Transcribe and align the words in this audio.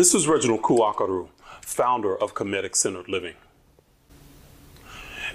This 0.00 0.14
is 0.14 0.26
Reginald 0.26 0.62
Kuakaru, 0.62 1.28
founder 1.60 2.16
of 2.16 2.32
Kemetic 2.32 2.74
Centered 2.74 3.06
Living. 3.06 3.34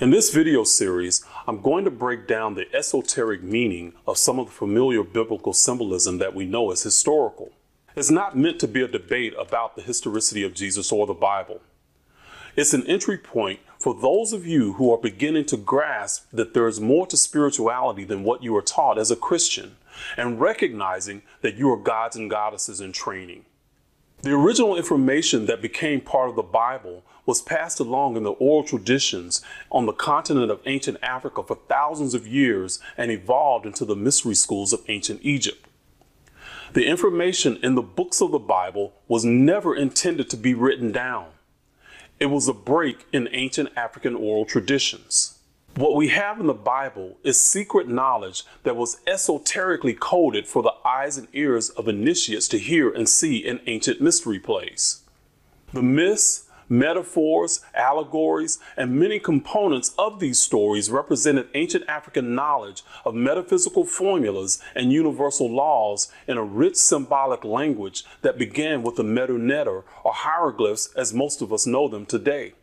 In 0.02 0.10
this 0.10 0.34
video 0.34 0.64
series, 0.64 1.24
I'm 1.46 1.62
going 1.62 1.86
to 1.86 1.92
break 1.92 2.28
down 2.28 2.56
the 2.56 2.66
esoteric 2.76 3.44
meaning 3.44 3.94
of 4.08 4.18
some 4.18 4.40
of 4.40 4.48
the 4.48 4.52
familiar 4.52 5.04
biblical 5.04 5.54
symbolism 5.54 6.18
that 6.18 6.34
we 6.34 6.48
know 6.48 6.72
as 6.72 6.82
historical. 6.82 7.52
It's 7.96 8.10
not 8.10 8.36
meant 8.36 8.60
to 8.60 8.68
be 8.68 8.82
a 8.82 8.88
debate 8.88 9.36
about 9.38 9.76
the 9.76 9.84
historicity 9.84 10.42
of 10.42 10.56
Jesus 10.56 10.92
or 10.92 11.06
the 11.06 11.14
Bible. 11.14 11.62
It's 12.56 12.74
an 12.74 12.88
entry 12.88 13.20
point 13.20 13.60
for 13.78 13.94
those 13.94 14.34
of 14.34 14.48
you 14.48 14.74
who 14.74 14.92
are 14.92 14.98
beginning 14.98 15.46
to 15.46 15.58
grasp 15.58 16.26
that 16.34 16.56
there 16.56 16.68
is 16.68 16.82
more 16.82 17.06
to 17.06 17.18
spirituality 17.18 18.04
than 18.04 18.24
what 18.24 18.42
you 18.42 18.56
are 18.56 18.64
taught 18.64 18.98
as 18.98 19.12
a 19.12 19.16
Christian 19.16 19.76
and 20.18 20.42
recognizing 20.42 21.22
that 21.42 21.54
you 21.54 21.72
are 21.72 21.78
gods 21.78 22.16
and 22.16 22.32
goddesses 22.32 22.82
in 22.82 22.94
training. 22.94 23.46
The 24.22 24.34
original 24.34 24.76
information 24.76 25.46
that 25.46 25.62
became 25.62 26.02
part 26.02 26.30
of 26.30 26.36
the 26.36 26.42
Bible 26.42 27.04
was 27.26 27.42
passed 27.42 27.80
along 27.80 28.18
in 28.18 28.24
the 28.24 28.32
oral 28.32 28.64
traditions 28.64 29.42
on 29.72 29.86
the 29.86 29.94
continent 29.94 30.52
of 30.52 30.62
ancient 30.66 30.98
Africa 31.02 31.44
for 31.44 31.60
thousands 31.68 32.14
of 32.14 32.28
years 32.28 32.80
and 32.98 33.12
evolved 33.12 33.66
into 33.66 33.86
the 33.86 33.96
mystery 33.96 34.36
schools 34.36 34.74
of 34.74 34.84
ancient 34.88 35.20
Egypt. 35.24 35.68
The 36.74 36.86
information 36.86 37.58
in 37.64 37.76
the 37.76 37.82
books 37.82 38.22
of 38.22 38.32
the 38.32 38.40
Bible 38.40 38.94
was 39.08 39.24
never 39.24 39.76
intended 39.76 40.30
to 40.32 40.38
be 40.38 40.54
written 40.54 40.92
down. 40.92 41.28
It 42.20 42.28
was 42.28 42.48
a 42.48 42.54
break 42.54 43.06
in 43.14 43.30
ancient 43.32 43.70
African 43.76 44.16
oral 44.16 44.46
traditions. 44.46 45.35
What 45.76 45.98
we 45.98 46.08
have 46.08 46.40
in 46.40 46.48
the 46.48 46.54
Bible 46.54 47.18
is 47.22 47.42
secret 47.42 47.90
knowledge 47.90 48.46
that 48.64 48.78
was 48.78 49.02
esoterically 49.06 49.94
coded 49.94 50.48
for 50.48 50.64
the 50.64 50.72
eyes 50.86 51.18
and 51.18 51.28
ears 51.34 51.70
of 51.72 51.90
initiates 51.90 52.48
to 52.50 52.60
hear 52.60 52.90
and 52.90 53.10
see 53.10 53.40
in 53.40 53.60
ancient 53.68 54.00
mystery 54.00 54.40
plays. 54.40 55.02
The 55.74 55.82
myths, 55.82 56.46
metaphors, 56.70 57.60
allegories, 57.74 58.58
and 58.78 58.98
many 58.98 59.20
components 59.20 59.94
of 59.98 60.22
these 60.22 60.40
stories 60.40 60.90
represented 60.90 61.50
ancient 61.54 61.90
African 61.90 62.34
knowledge 62.34 62.86
of 63.04 63.14
metaphysical 63.14 63.84
formulas 63.84 64.62
and 64.76 64.94
universal 64.94 65.52
laws 65.52 66.10
in 66.26 66.38
a 66.38 66.44
rich 66.44 66.78
symbolic 66.78 67.44
language 67.44 68.06
that 68.22 68.38
began 68.38 68.82
with 68.82 68.96
the 68.96 69.04
Medu 69.04 69.38
Neter 69.38 69.84
or 70.06 70.14
hieroglyphs 70.14 70.94
as 70.96 71.14
most 71.14 71.42
of 71.42 71.52
us 71.52 71.68
know 71.68 71.90
them 71.90 72.06
today. 72.06 72.54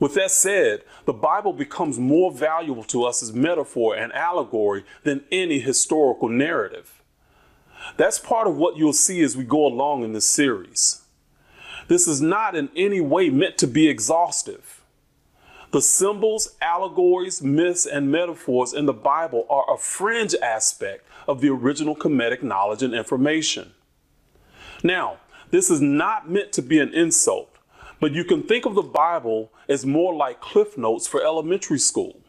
With 0.00 0.14
that 0.14 0.30
said, 0.30 0.82
the 1.04 1.12
Bible 1.12 1.52
becomes 1.52 1.98
more 1.98 2.32
valuable 2.32 2.84
to 2.84 3.04
us 3.04 3.22
as 3.22 3.34
metaphor 3.34 3.94
and 3.94 4.12
allegory 4.14 4.84
than 5.04 5.24
any 5.30 5.60
historical 5.60 6.30
narrative. 6.30 7.02
That's 7.98 8.18
part 8.18 8.46
of 8.46 8.56
what 8.56 8.76
you'll 8.76 8.94
see 8.94 9.20
as 9.22 9.36
we 9.36 9.44
go 9.44 9.66
along 9.66 10.02
in 10.02 10.14
this 10.14 10.26
series. 10.26 11.02
This 11.88 12.08
is 12.08 12.20
not 12.20 12.54
in 12.54 12.70
any 12.74 13.00
way 13.00 13.28
meant 13.28 13.58
to 13.58 13.66
be 13.66 13.88
exhaustive. 13.88 14.82
The 15.72 15.82
symbols, 15.82 16.56
allegories, 16.62 17.42
myths, 17.42 17.86
and 17.86 18.10
metaphors 18.10 18.72
in 18.72 18.86
the 18.86 18.92
Bible 18.92 19.46
are 19.50 19.72
a 19.72 19.78
fringe 19.78 20.34
aspect 20.42 21.06
of 21.28 21.40
the 21.40 21.50
original 21.50 21.94
Kemetic 21.94 22.42
knowledge 22.42 22.82
and 22.82 22.94
information. 22.94 23.72
Now, 24.82 25.18
this 25.50 25.70
is 25.70 25.80
not 25.80 26.30
meant 26.30 26.52
to 26.52 26.62
be 26.62 26.78
an 26.78 26.94
insult. 26.94 27.54
But 28.00 28.12
you 28.12 28.24
can 28.24 28.42
think 28.42 28.64
of 28.64 28.74
the 28.74 28.82
Bible 28.82 29.52
as 29.68 29.84
more 29.84 30.14
like 30.14 30.40
cliff 30.40 30.76
notes 30.78 31.06
for 31.06 31.22
elementary 31.22 31.78
school. 31.78 32.20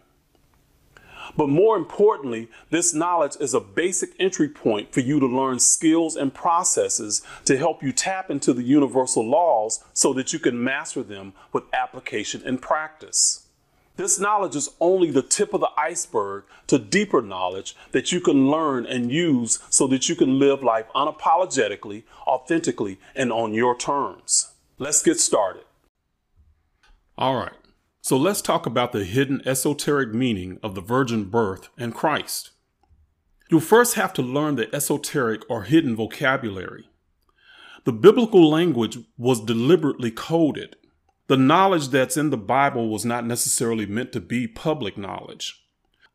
But 1.38 1.47
more 1.47 1.77
importantly, 1.77 2.50
this 2.72 2.94
knowledge 2.94 3.38
is 3.39 3.53
a 3.53 3.61
basic 3.61 4.11
entry 4.19 4.49
point 4.49 4.93
for 4.93 4.99
you 4.99 5.20
to 5.21 5.26
learn 5.26 5.60
skills 5.60 6.17
and 6.17 6.33
processes 6.33 7.21
to 7.45 7.58
help 7.58 7.81
you 7.81 7.93
tap 7.93 8.30
into 8.30 8.52
the 8.52 8.64
universal 8.64 9.26
laws 9.26 9.81
so 9.93 10.11
that 10.14 10.33
you 10.33 10.39
can 10.39 10.61
master 10.61 11.04
them 11.04 11.31
with 11.54 11.64
application 11.73 12.42
and 12.45 12.61
practice. 12.61 13.48
This 13.95 14.20
knowledge 14.20 14.55
is 14.55 14.71
only 14.80 15.11
the 15.11 15.21
tip 15.21 15.54
of 15.54 15.61
the 15.61 15.70
iceberg 15.77 16.43
to 16.67 16.80
deeper 16.80 17.21
knowledge 17.21 17.76
that 17.92 18.11
you 18.11 18.20
can 18.20 18.49
learn 18.49 18.86
and 18.86 19.11
use 19.11 19.60
so 19.70 19.87
that 19.87 20.10
you 20.10 20.15
can 20.15 20.39
live 20.39 20.64
life 20.64 20.87
unapologetically, 20.95 22.04
authentically, 22.26 22.99
and 23.15 23.31
on 23.31 23.54
your 23.54 23.77
terms. 23.77 24.51
Let's 24.81 25.03
get 25.03 25.19
started. 25.19 25.61
All 27.15 27.36
right, 27.36 27.53
so 28.02 28.17
let's 28.17 28.42
talk 28.42 28.65
about 28.65 28.93
the 28.93 29.03
hidden 29.03 29.39
esoteric 29.45 30.11
meaning 30.11 30.58
of 30.64 30.73
the 30.73 30.81
virgin 30.81 31.25
birth 31.25 31.69
and 31.77 31.93
Christ. 31.93 32.49
You'll 33.52 33.59
first 33.59 33.93
have 33.93 34.11
to 34.14 34.23
learn 34.23 34.55
the 34.55 34.73
esoteric 34.73 35.43
or 35.47 35.65
hidden 35.65 35.95
vocabulary. 35.95 36.89
The 37.83 37.93
biblical 37.93 38.49
language 38.49 38.97
was 39.19 39.45
deliberately 39.45 40.09
coded. 40.09 40.77
The 41.27 41.37
knowledge 41.37 41.89
that's 41.89 42.17
in 42.17 42.31
the 42.31 42.36
Bible 42.37 42.89
was 42.89 43.05
not 43.05 43.23
necessarily 43.23 43.86
meant 43.86 44.11
to 44.13 44.19
be 44.19 44.48
public 44.48 44.98
knowledge. 44.98 45.63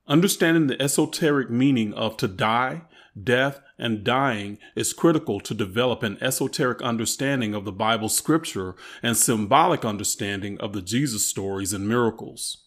Understanding 0.08 0.66
the 0.66 0.82
esoteric 0.82 1.50
meaning 1.50 1.94
of 1.94 2.16
to 2.16 2.26
die, 2.26 2.82
death, 3.22 3.60
and 3.78 4.04
dying 4.04 4.58
is 4.74 4.92
critical 4.92 5.40
to 5.40 5.54
develop 5.54 6.02
an 6.02 6.18
esoteric 6.20 6.82
understanding 6.82 7.54
of 7.54 7.64
the 7.64 7.72
Bible 7.72 8.08
scripture 8.08 8.74
and 9.02 9.16
symbolic 9.16 9.84
understanding 9.84 10.58
of 10.60 10.72
the 10.72 10.82
Jesus 10.82 11.26
stories 11.26 11.72
and 11.72 11.88
miracles. 11.88 12.64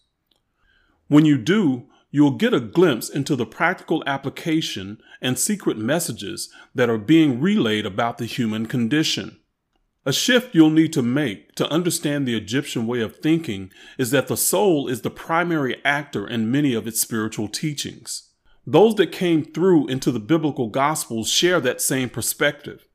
When 1.08 1.24
you 1.24 1.38
do, 1.38 1.86
you'll 2.10 2.32
get 2.32 2.54
a 2.54 2.60
glimpse 2.60 3.08
into 3.08 3.36
the 3.36 3.46
practical 3.46 4.02
application 4.06 4.98
and 5.20 5.38
secret 5.38 5.76
messages 5.76 6.48
that 6.74 6.90
are 6.90 6.98
being 6.98 7.40
relayed 7.40 7.86
about 7.86 8.18
the 8.18 8.26
human 8.26 8.66
condition. 8.66 9.38
A 10.06 10.12
shift 10.12 10.54
you'll 10.54 10.70
need 10.70 10.92
to 10.94 11.02
make 11.02 11.54
to 11.56 11.68
understand 11.68 12.26
the 12.26 12.36
Egyptian 12.36 12.86
way 12.86 13.00
of 13.00 13.18
thinking 13.18 13.70
is 13.98 14.10
that 14.12 14.28
the 14.28 14.36
soul 14.36 14.88
is 14.88 15.02
the 15.02 15.10
primary 15.10 15.76
actor 15.84 16.26
in 16.26 16.50
many 16.50 16.74
of 16.74 16.86
its 16.86 17.00
spiritual 17.00 17.48
teachings. 17.48 18.29
Those 18.66 18.94
that 18.96 19.12
came 19.12 19.44
through 19.44 19.88
into 19.88 20.12
the 20.12 20.20
biblical 20.20 20.68
gospels 20.68 21.28
share 21.30 21.60
that 21.60 21.80
same 21.80 22.10
perspective. 22.10 22.86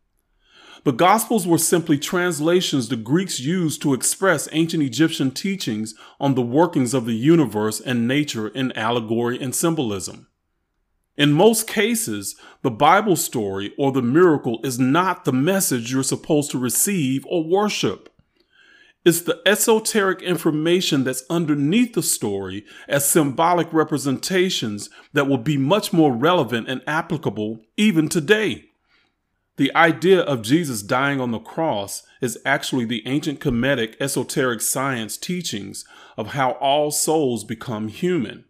The 0.83 0.91
gospels 0.91 1.47
were 1.47 1.57
simply 1.57 1.97
translations 1.97 2.89
the 2.89 2.95
Greeks 2.95 3.39
used 3.39 3.81
to 3.81 3.95
express 3.95 4.47
ancient 4.51 4.83
Egyptian 4.83 5.31
teachings 5.31 5.95
on 6.19 6.35
the 6.35 6.43
workings 6.43 6.93
of 6.93 7.05
the 7.05 7.15
universe 7.15 7.81
and 7.81 8.07
nature 8.07 8.49
in 8.49 8.71
allegory 8.73 9.41
and 9.41 9.55
symbolism. 9.55 10.27
In 11.17 11.33
most 11.33 11.65
cases, 11.65 12.35
the 12.61 12.69
Bible 12.69 13.15
story 13.15 13.73
or 13.79 13.91
the 13.91 14.03
miracle 14.03 14.59
is 14.63 14.77
not 14.77 15.25
the 15.25 15.33
message 15.33 15.91
you're 15.91 16.03
supposed 16.03 16.51
to 16.51 16.59
receive 16.59 17.25
or 17.27 17.43
worship. 17.43 18.09
It's 19.05 19.21
the 19.21 19.39
esoteric 19.45 20.23
information 20.23 21.03
that's 21.03 21.23
underneath 21.29 21.93
the 21.93 22.01
story 22.01 22.65
as 22.87 23.07
symbolic 23.07 23.71
representations 23.71 24.89
that 25.13 25.27
will 25.27 25.37
be 25.37 25.57
much 25.57 25.93
more 25.93 26.11
relevant 26.11 26.67
and 26.67 26.81
applicable 26.87 27.61
even 27.77 28.09
today. 28.09 28.65
The 29.57 29.73
idea 29.75 30.21
of 30.21 30.41
Jesus 30.41 30.81
dying 30.81 31.21
on 31.21 31.29
the 31.29 31.39
cross 31.39 32.01
is 32.19 32.39
actually 32.45 32.85
the 32.85 33.07
ancient 33.07 33.39
Kemetic 33.39 33.95
esoteric 34.01 34.59
science 34.59 35.17
teachings 35.17 35.85
of 36.17 36.29
how 36.29 36.53
all 36.53 36.89
souls 36.89 37.43
become 37.43 37.87
human. 37.89 38.45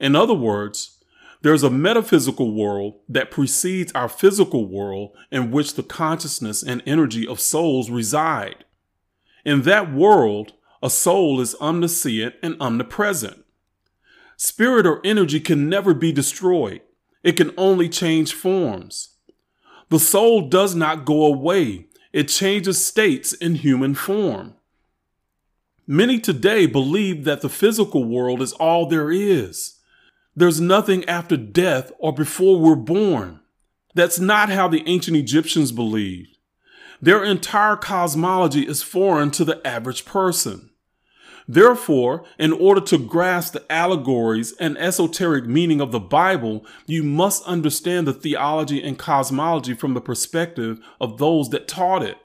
In 0.00 0.16
other 0.16 0.34
words, 0.34 0.98
there's 1.42 1.62
a 1.62 1.70
metaphysical 1.70 2.52
world 2.52 2.94
that 3.08 3.30
precedes 3.30 3.92
our 3.92 4.08
physical 4.08 4.66
world 4.66 5.12
in 5.30 5.52
which 5.52 5.74
the 5.74 5.84
consciousness 5.84 6.64
and 6.64 6.82
energy 6.84 7.26
of 7.26 7.38
souls 7.38 7.88
reside. 7.88 8.65
In 9.46 9.62
that 9.62 9.92
world, 9.92 10.54
a 10.82 10.90
soul 10.90 11.40
is 11.40 11.54
omniscient 11.60 12.34
and 12.42 12.56
omnipresent. 12.60 13.44
Spirit 14.36 14.86
or 14.86 15.00
energy 15.04 15.38
can 15.38 15.68
never 15.68 15.94
be 15.94 16.10
destroyed. 16.10 16.80
It 17.22 17.36
can 17.36 17.52
only 17.56 17.88
change 17.88 18.34
forms. 18.34 19.10
The 19.88 20.00
soul 20.00 20.48
does 20.48 20.74
not 20.74 21.04
go 21.04 21.24
away. 21.24 21.86
It 22.12 22.26
changes 22.26 22.84
states 22.84 23.32
in 23.32 23.54
human 23.54 23.94
form. 23.94 24.54
Many 25.86 26.18
today 26.18 26.66
believe 26.66 27.22
that 27.22 27.40
the 27.40 27.48
physical 27.48 28.02
world 28.02 28.42
is 28.42 28.52
all 28.54 28.88
there 28.88 29.12
is. 29.12 29.78
There's 30.34 30.60
nothing 30.60 31.04
after 31.04 31.36
death 31.36 31.92
or 32.00 32.12
before 32.12 32.58
we're 32.58 32.74
born. 32.74 33.38
That's 33.94 34.18
not 34.18 34.48
how 34.48 34.66
the 34.66 34.82
ancient 34.86 35.16
Egyptians 35.16 35.70
believed. 35.70 36.35
Their 37.00 37.24
entire 37.24 37.76
cosmology 37.76 38.66
is 38.66 38.82
foreign 38.82 39.30
to 39.32 39.44
the 39.44 39.64
average 39.66 40.04
person. 40.04 40.70
Therefore, 41.48 42.24
in 42.38 42.52
order 42.52 42.80
to 42.82 42.98
grasp 42.98 43.52
the 43.52 43.70
allegories 43.70 44.52
and 44.58 44.76
esoteric 44.78 45.46
meaning 45.46 45.80
of 45.80 45.92
the 45.92 46.00
Bible, 46.00 46.66
you 46.86 47.04
must 47.04 47.44
understand 47.44 48.06
the 48.06 48.12
theology 48.12 48.82
and 48.82 48.98
cosmology 48.98 49.74
from 49.74 49.94
the 49.94 50.00
perspective 50.00 50.80
of 51.00 51.18
those 51.18 51.50
that 51.50 51.68
taught 51.68 52.02
it. 52.02 52.18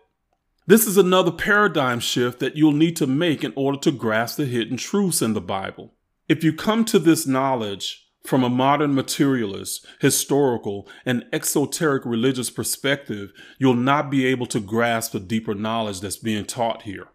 This 0.65 0.87
is 0.87 0.97
another 0.97 1.31
paradigm 1.31 1.99
shift 1.99 2.39
that 2.39 2.55
you'll 2.55 2.71
need 2.71 2.95
to 2.95 3.07
make 3.07 3.43
in 3.43 3.53
order 3.55 3.77
to 3.79 3.91
grasp 3.91 4.37
the 4.37 4.45
hidden 4.45 4.77
truths 4.77 5.21
in 5.21 5.33
the 5.33 5.41
Bible. 5.41 5.93
If 6.27 6.43
you 6.43 6.53
come 6.53 6.85
to 6.85 6.97
this 6.97 7.27
knowledge 7.27 8.07
from 8.23 8.43
a 8.43 8.49
modern 8.49 8.93
materialist, 8.93 9.85
historical, 9.99 10.87
and 11.05 11.25
exoteric 11.33 12.05
religious 12.05 12.49
perspective, 12.49 13.31
you'll 13.57 13.73
not 13.73 14.09
be 14.09 14.25
able 14.25 14.45
to 14.47 14.59
grasp 14.59 15.11
the 15.11 15.19
deeper 15.19 15.55
knowledge 15.55 16.01
that's 16.01 16.17
being 16.17 16.45
taught 16.45 16.83
here. 16.83 17.07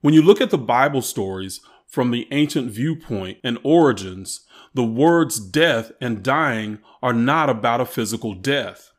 When 0.00 0.12
you 0.12 0.22
look 0.22 0.40
at 0.40 0.50
the 0.50 0.58
Bible 0.58 1.02
stories 1.02 1.60
from 1.86 2.10
the 2.10 2.28
ancient 2.30 2.70
viewpoint 2.70 3.38
and 3.42 3.58
origins, 3.62 4.44
the 4.74 4.84
words 4.84 5.40
death 5.40 5.92
and 6.00 6.22
dying 6.22 6.80
are 7.02 7.14
not 7.14 7.48
about 7.48 7.80
a 7.80 7.86
physical 7.86 8.34
death. 8.34 8.90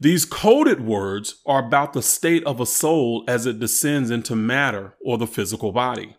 These 0.00 0.24
coded 0.24 0.84
words 0.84 1.40
are 1.46 1.66
about 1.66 1.92
the 1.92 2.02
state 2.02 2.44
of 2.44 2.60
a 2.60 2.66
soul 2.66 3.24
as 3.26 3.46
it 3.46 3.60
descends 3.60 4.10
into 4.10 4.36
matter 4.36 4.94
or 5.02 5.16
the 5.16 5.26
physical 5.26 5.72
body. 5.72 6.16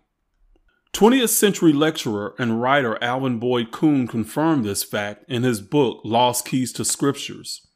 20th 0.98 1.30
century 1.30 1.74
lecturer 1.74 2.34
and 2.40 2.60
writer 2.60 2.98
Alvin 3.04 3.38
Boyd 3.38 3.72
Kuhn 3.72 4.08
confirmed 4.08 4.66
this 4.66 4.84
fact 4.84 5.24
in 5.30 5.44
his 5.44 5.62
book 5.62 6.02
Lost 6.04 6.48
Keys 6.48 6.74
to 6.74 6.84
Scriptures, 6.84 7.68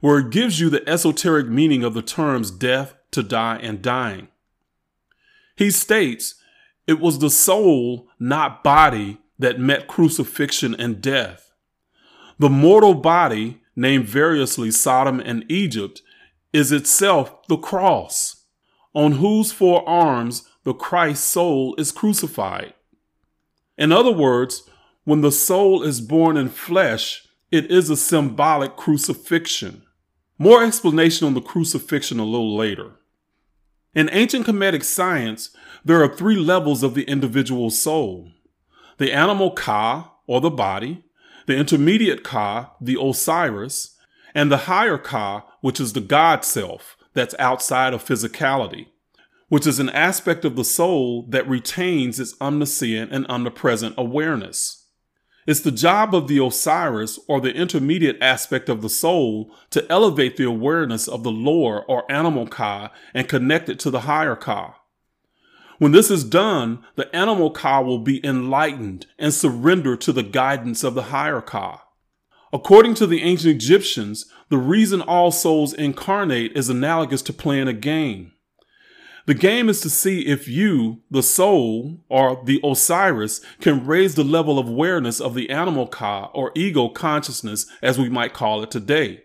where 0.00 0.18
it 0.18 0.30
gives 0.30 0.58
you 0.58 0.68
the 0.68 0.86
esoteric 0.88 1.46
meaning 1.46 1.84
of 1.84 1.94
the 1.94 2.02
terms 2.02 2.50
death, 2.50 2.96
to 3.12 3.22
die, 3.22 3.60
and 3.62 3.80
dying. 3.80 4.26
He 5.54 5.70
states, 5.70 6.42
It 6.88 6.98
was 6.98 7.20
the 7.20 7.30
soul, 7.30 8.08
not 8.18 8.64
body, 8.64 9.18
that 9.38 9.60
met 9.60 9.86
crucifixion 9.86 10.74
and 10.74 11.00
death. 11.00 11.52
The 12.40 12.50
mortal 12.50 12.94
body, 12.94 13.60
named 13.76 14.08
variously 14.08 14.72
Sodom 14.72 15.20
and 15.20 15.44
Egypt, 15.48 16.02
is 16.52 16.72
itself 16.72 17.46
the 17.46 17.58
cross, 17.58 18.44
on 18.92 19.12
whose 19.12 19.52
four 19.52 19.88
arms 19.88 20.49
the 20.64 20.74
Christ 20.74 21.24
soul 21.24 21.74
is 21.78 21.92
crucified. 21.92 22.74
In 23.78 23.92
other 23.92 24.12
words, 24.12 24.68
when 25.04 25.22
the 25.22 25.32
soul 25.32 25.82
is 25.82 26.00
born 26.00 26.36
in 26.36 26.48
flesh, 26.48 27.26
it 27.50 27.70
is 27.70 27.90
a 27.90 27.96
symbolic 27.96 28.76
crucifixion. 28.76 29.82
More 30.38 30.62
explanation 30.62 31.26
on 31.26 31.34
the 31.34 31.40
crucifixion 31.40 32.18
a 32.18 32.24
little 32.24 32.56
later. 32.56 32.92
In 33.94 34.08
ancient 34.12 34.46
Kemetic 34.46 34.84
science, 34.84 35.50
there 35.84 36.02
are 36.02 36.14
three 36.14 36.36
levels 36.36 36.82
of 36.82 36.94
the 36.94 37.04
individual 37.04 37.70
soul 37.70 38.32
the 38.98 39.12
animal 39.12 39.50
Ka, 39.50 40.12
or 40.26 40.42
the 40.42 40.50
body, 40.50 41.02
the 41.46 41.56
intermediate 41.56 42.22
Ka, 42.22 42.74
the 42.82 42.98
Osiris, 43.00 43.96
and 44.34 44.52
the 44.52 44.68
higher 44.68 44.98
Ka, 44.98 45.46
which 45.62 45.80
is 45.80 45.94
the 45.94 46.02
God 46.02 46.44
self 46.44 46.98
that's 47.14 47.34
outside 47.38 47.94
of 47.94 48.04
physicality, 48.04 48.88
which 49.50 49.66
is 49.66 49.80
an 49.80 49.90
aspect 49.90 50.44
of 50.44 50.54
the 50.54 50.64
soul 50.64 51.26
that 51.28 51.46
retains 51.46 52.20
its 52.20 52.34
omniscient 52.40 53.12
and 53.12 53.26
omnipresent 53.28 53.92
awareness. 53.98 54.86
It's 55.44 55.60
the 55.60 55.72
job 55.72 56.14
of 56.14 56.28
the 56.28 56.38
Osiris 56.38 57.18
or 57.26 57.40
the 57.40 57.52
intermediate 57.52 58.16
aspect 58.22 58.68
of 58.68 58.80
the 58.80 58.88
soul 58.88 59.52
to 59.70 59.84
elevate 59.90 60.36
the 60.36 60.44
awareness 60.44 61.08
of 61.08 61.24
the 61.24 61.32
lower 61.32 61.84
or 61.84 62.10
animal 62.10 62.46
Ka 62.46 62.92
and 63.12 63.28
connect 63.28 63.68
it 63.68 63.80
to 63.80 63.90
the 63.90 64.02
higher 64.02 64.36
Ka. 64.36 64.76
When 65.78 65.90
this 65.90 66.12
is 66.12 66.22
done, 66.22 66.84
the 66.94 67.14
animal 67.14 67.50
Ka 67.50 67.80
will 67.80 67.98
be 67.98 68.24
enlightened 68.24 69.06
and 69.18 69.34
surrender 69.34 69.96
to 69.96 70.12
the 70.12 70.22
guidance 70.22 70.84
of 70.84 70.94
the 70.94 71.04
higher 71.04 71.40
Ka. 71.40 71.82
According 72.52 72.94
to 72.94 73.06
the 73.08 73.22
ancient 73.22 73.56
Egyptians, 73.56 74.26
the 74.48 74.58
reason 74.58 75.02
all 75.02 75.32
souls 75.32 75.72
incarnate 75.72 76.52
is 76.56 76.68
analogous 76.68 77.22
to 77.22 77.32
playing 77.32 77.66
a 77.66 77.72
game. 77.72 78.32
The 79.30 79.34
game 79.34 79.68
is 79.68 79.80
to 79.82 79.90
see 79.90 80.26
if 80.26 80.48
you, 80.48 81.02
the 81.08 81.22
soul, 81.22 82.00
or 82.08 82.42
the 82.44 82.60
Osiris, 82.64 83.40
can 83.60 83.86
raise 83.86 84.16
the 84.16 84.24
level 84.24 84.58
of 84.58 84.66
awareness 84.66 85.20
of 85.20 85.36
the 85.36 85.50
animal 85.50 85.86
Ka, 85.86 86.32
or 86.34 86.50
ego 86.56 86.88
consciousness, 86.88 87.66
as 87.80 87.96
we 87.96 88.08
might 88.08 88.34
call 88.34 88.60
it 88.64 88.72
today. 88.72 89.22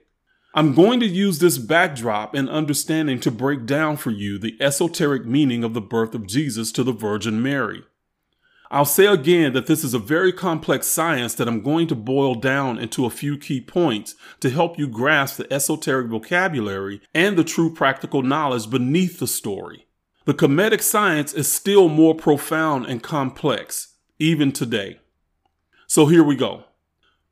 I'm 0.53 0.75
going 0.75 0.99
to 0.99 1.07
use 1.07 1.39
this 1.39 1.57
backdrop 1.57 2.35
and 2.35 2.47
understanding 2.47 3.19
to 3.21 3.31
break 3.31 3.65
down 3.65 3.97
for 3.97 4.11
you 4.11 4.37
the 4.37 4.55
esoteric 4.61 5.25
meaning 5.25 5.63
of 5.63 5.73
the 5.73 5.81
birth 5.81 6.13
of 6.13 6.27
Jesus 6.27 6.71
to 6.73 6.83
the 6.83 6.93
Virgin 6.93 7.41
Mary. 7.41 7.81
I'll 8.69 8.85
say 8.85 9.07
again 9.07 9.53
that 9.53 9.65
this 9.65 9.83
is 9.83 9.95
a 9.95 9.99
very 9.99 10.31
complex 10.31 10.85
science 10.85 11.33
that 11.33 11.47
I'm 11.47 11.63
going 11.63 11.87
to 11.87 11.95
boil 11.95 12.35
down 12.35 12.77
into 12.77 13.07
a 13.07 13.09
few 13.09 13.39
key 13.39 13.59
points 13.59 14.13
to 14.41 14.51
help 14.51 14.77
you 14.77 14.87
grasp 14.87 15.37
the 15.37 15.51
esoteric 15.51 16.09
vocabulary 16.09 17.01
and 17.15 17.35
the 17.35 17.43
true 17.43 17.73
practical 17.73 18.21
knowledge 18.21 18.69
beneath 18.69 19.17
the 19.17 19.25
story. 19.25 19.84
The 20.25 20.33
Kemetic 20.33 20.81
science 20.81 21.33
is 21.33 21.51
still 21.51 21.87
more 21.87 22.15
profound 22.15 22.87
and 22.87 23.03
complex, 23.03 23.93
even 24.17 24.51
today. 24.51 24.99
So 25.85 26.07
here 26.07 26.23
we 26.23 26.35
go. 26.35 26.63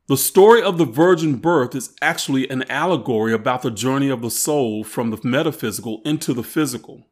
The 0.06 0.16
story 0.16 0.62
of 0.62 0.78
the 0.78 0.84
virgin 0.84 1.36
birth 1.38 1.74
is 1.74 1.92
actually 2.00 2.48
an 2.48 2.62
allegory 2.70 3.32
about 3.32 3.62
the 3.62 3.72
journey 3.72 4.10
of 4.10 4.22
the 4.22 4.30
soul 4.30 4.84
from 4.84 5.10
the 5.10 5.18
metaphysical 5.24 6.02
into 6.04 6.32
the 6.32 6.44
physical. 6.44 7.08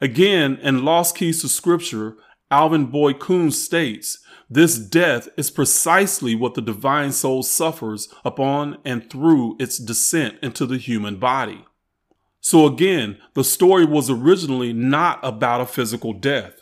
Again, 0.00 0.56
in 0.62 0.86
Lost 0.86 1.16
Keys 1.16 1.42
to 1.42 1.50
Scripture, 1.50 2.16
Alvin 2.50 2.86
Boyd 2.86 3.22
states, 3.52 4.24
this 4.48 4.78
death 4.78 5.28
is 5.36 5.50
precisely 5.50 6.34
what 6.34 6.54
the 6.54 6.62
divine 6.62 7.12
soul 7.12 7.42
suffers 7.42 8.08
upon 8.24 8.78
and 8.86 9.10
through 9.10 9.56
its 9.58 9.76
descent 9.76 10.38
into 10.42 10.64
the 10.64 10.78
human 10.78 11.16
body. 11.16 11.66
So 12.40 12.66
again, 12.66 13.18
the 13.34 13.44
story 13.44 13.84
was 13.84 14.10
originally 14.10 14.72
not 14.72 15.20
about 15.22 15.60
a 15.60 15.66
physical 15.66 16.12
death. 16.12 16.60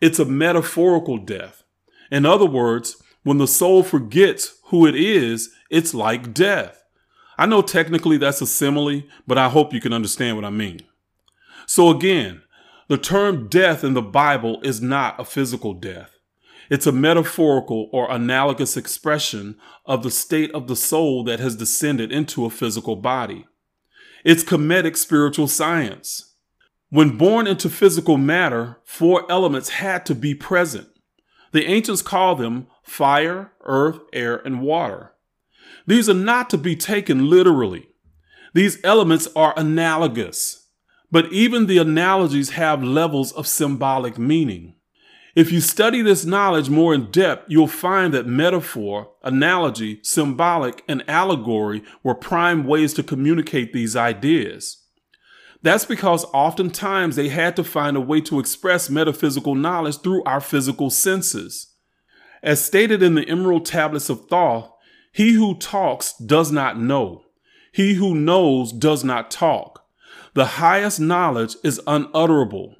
It's 0.00 0.18
a 0.18 0.24
metaphorical 0.24 1.18
death. 1.18 1.62
In 2.10 2.26
other 2.26 2.46
words, 2.46 3.02
when 3.22 3.38
the 3.38 3.46
soul 3.46 3.82
forgets 3.82 4.58
who 4.66 4.86
it 4.86 4.94
is, 4.94 5.50
it's 5.70 5.94
like 5.94 6.34
death. 6.34 6.82
I 7.38 7.46
know 7.46 7.62
technically 7.62 8.18
that's 8.18 8.40
a 8.40 8.46
simile, 8.46 9.02
but 9.26 9.38
I 9.38 9.48
hope 9.48 9.72
you 9.72 9.80
can 9.80 9.92
understand 9.92 10.36
what 10.36 10.44
I 10.44 10.50
mean. 10.50 10.80
So 11.66 11.90
again, 11.90 12.42
the 12.88 12.98
term 12.98 13.48
death 13.48 13.82
in 13.82 13.94
the 13.94 14.02
Bible 14.02 14.60
is 14.62 14.80
not 14.80 15.20
a 15.20 15.24
physical 15.24 15.74
death. 15.74 16.10
It's 16.70 16.86
a 16.86 16.92
metaphorical 16.92 17.88
or 17.92 18.10
analogous 18.10 18.76
expression 18.76 19.56
of 19.84 20.02
the 20.02 20.10
state 20.10 20.52
of 20.52 20.66
the 20.66 20.76
soul 20.76 21.24
that 21.24 21.40
has 21.40 21.56
descended 21.56 22.10
into 22.12 22.44
a 22.44 22.50
physical 22.50 22.96
body. 22.96 23.46
It's 24.26 24.42
Kemetic 24.42 24.96
spiritual 24.96 25.46
science. 25.46 26.34
When 26.90 27.16
born 27.16 27.46
into 27.46 27.70
physical 27.70 28.16
matter, 28.16 28.80
four 28.84 29.24
elements 29.30 29.68
had 29.68 30.04
to 30.06 30.16
be 30.16 30.34
present. 30.34 30.88
The 31.52 31.64
ancients 31.64 32.02
call 32.02 32.34
them 32.34 32.66
fire, 32.82 33.52
earth, 33.60 34.00
air, 34.12 34.38
and 34.44 34.62
water. 34.62 35.12
These 35.86 36.08
are 36.08 36.14
not 36.14 36.50
to 36.50 36.58
be 36.58 36.74
taken 36.74 37.30
literally. 37.30 37.90
These 38.52 38.82
elements 38.82 39.28
are 39.36 39.54
analogous, 39.56 40.70
but 41.08 41.32
even 41.32 41.66
the 41.66 41.78
analogies 41.78 42.50
have 42.50 42.82
levels 42.82 43.30
of 43.30 43.46
symbolic 43.46 44.18
meaning. 44.18 44.74
If 45.36 45.52
you 45.52 45.60
study 45.60 46.00
this 46.00 46.24
knowledge 46.24 46.70
more 46.70 46.94
in 46.94 47.10
depth, 47.10 47.44
you'll 47.48 47.66
find 47.66 48.14
that 48.14 48.26
metaphor, 48.26 49.10
analogy, 49.22 50.00
symbolic, 50.02 50.82
and 50.88 51.04
allegory 51.06 51.84
were 52.02 52.14
prime 52.14 52.64
ways 52.64 52.94
to 52.94 53.02
communicate 53.02 53.74
these 53.74 53.94
ideas. 53.94 54.82
That's 55.60 55.84
because 55.84 56.24
oftentimes 56.32 57.16
they 57.16 57.28
had 57.28 57.54
to 57.56 57.64
find 57.64 57.98
a 57.98 58.00
way 58.00 58.22
to 58.22 58.40
express 58.40 58.88
metaphysical 58.88 59.54
knowledge 59.54 59.98
through 59.98 60.24
our 60.24 60.40
physical 60.40 60.88
senses. 60.88 61.70
As 62.42 62.64
stated 62.64 63.02
in 63.02 63.14
the 63.14 63.28
Emerald 63.28 63.66
Tablets 63.66 64.08
of 64.08 64.28
Thoth, 64.28 64.70
he 65.12 65.32
who 65.32 65.58
talks 65.58 66.14
does 66.14 66.50
not 66.50 66.80
know. 66.80 67.24
He 67.72 67.94
who 67.94 68.14
knows 68.14 68.72
does 68.72 69.04
not 69.04 69.30
talk. 69.30 69.84
The 70.32 70.46
highest 70.46 70.98
knowledge 70.98 71.56
is 71.62 71.78
unutterable, 71.86 72.76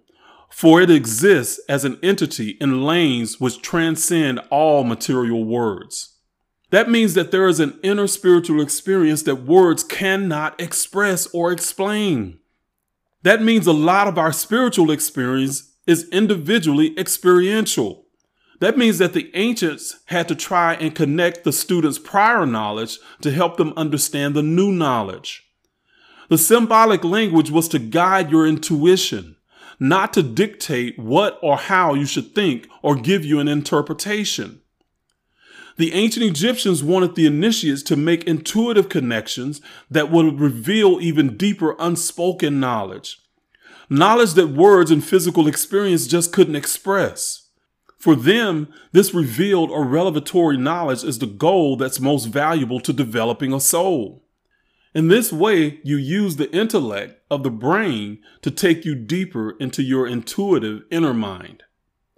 for 0.50 0.80
it 0.80 0.90
exists 0.90 1.60
as 1.68 1.84
an 1.84 1.98
entity 2.02 2.56
in 2.60 2.82
lanes 2.82 3.40
which 3.40 3.62
transcend 3.62 4.40
all 4.50 4.84
material 4.84 5.44
words. 5.44 6.16
That 6.70 6.90
means 6.90 7.14
that 7.14 7.30
there 7.30 7.46
is 7.46 7.60
an 7.60 7.78
inner 7.82 8.06
spiritual 8.06 8.60
experience 8.60 9.22
that 9.22 9.44
words 9.44 9.84
cannot 9.84 10.60
express 10.60 11.26
or 11.28 11.52
explain. 11.52 12.38
That 13.22 13.42
means 13.42 13.66
a 13.66 13.72
lot 13.72 14.08
of 14.08 14.18
our 14.18 14.32
spiritual 14.32 14.90
experience 14.90 15.74
is 15.86 16.08
individually 16.10 16.98
experiential. 16.98 18.06
That 18.60 18.78
means 18.78 18.98
that 18.98 19.12
the 19.12 19.30
ancients 19.34 20.00
had 20.06 20.28
to 20.28 20.34
try 20.34 20.74
and 20.74 20.94
connect 20.94 21.44
the 21.44 21.52
students' 21.52 21.98
prior 21.98 22.46
knowledge 22.46 22.98
to 23.20 23.30
help 23.30 23.56
them 23.58 23.72
understand 23.76 24.34
the 24.34 24.42
new 24.42 24.72
knowledge. 24.72 25.44
The 26.28 26.38
symbolic 26.38 27.04
language 27.04 27.50
was 27.50 27.68
to 27.68 27.78
guide 27.78 28.30
your 28.30 28.46
intuition, 28.46 29.35
not 29.78 30.12
to 30.14 30.22
dictate 30.22 30.98
what 30.98 31.38
or 31.42 31.56
how 31.56 31.94
you 31.94 32.06
should 32.06 32.34
think 32.34 32.68
or 32.82 32.94
give 32.94 33.24
you 33.24 33.40
an 33.40 33.48
interpretation. 33.48 34.60
The 35.76 35.92
ancient 35.92 36.24
Egyptians 36.24 36.82
wanted 36.82 37.14
the 37.14 37.26
initiates 37.26 37.82
to 37.84 37.96
make 37.96 38.24
intuitive 38.24 38.88
connections 38.88 39.60
that 39.90 40.10
would 40.10 40.40
reveal 40.40 40.98
even 41.00 41.36
deeper 41.36 41.76
unspoken 41.78 42.58
knowledge. 42.58 43.18
Knowledge 43.90 44.32
that 44.34 44.48
words 44.48 44.90
and 44.90 45.04
physical 45.04 45.46
experience 45.46 46.06
just 46.06 46.32
couldn't 46.32 46.56
express. 46.56 47.48
For 47.98 48.14
them, 48.14 48.68
this 48.92 49.14
revealed 49.14 49.70
or 49.70 49.84
revelatory 49.84 50.56
knowledge 50.56 51.04
is 51.04 51.18
the 51.18 51.26
goal 51.26 51.76
that's 51.76 52.00
most 52.00 52.26
valuable 52.26 52.80
to 52.80 52.92
developing 52.92 53.52
a 53.52 53.60
soul. 53.60 54.25
In 54.96 55.08
this 55.08 55.30
way, 55.30 55.78
you 55.84 55.98
use 55.98 56.36
the 56.36 56.50
intellect 56.56 57.20
of 57.30 57.42
the 57.42 57.50
brain 57.50 58.18
to 58.40 58.50
take 58.50 58.86
you 58.86 58.94
deeper 58.94 59.50
into 59.60 59.82
your 59.82 60.06
intuitive 60.06 60.84
inner 60.90 61.12
mind. 61.12 61.64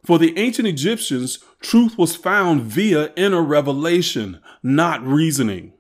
For 0.07 0.17
the 0.17 0.39
ancient 0.39 0.69
Egyptians, 0.69 1.41
truth 1.61 1.99
was 1.99 2.15
found 2.15 2.63
via 2.63 3.13
inner 3.17 3.43
revelation, 3.43 4.41
not 4.63 5.05
reasoning. 5.05 5.73